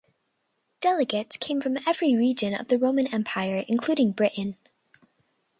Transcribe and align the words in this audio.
Delegates 0.79 1.37
came 1.37 1.61
from 1.61 1.77
every 1.85 2.15
region 2.15 2.55
of 2.55 2.69
the 2.69 2.79
Roman 2.79 3.05
Empire, 3.13 3.63
including 3.67 4.13
Britain. 4.13 4.57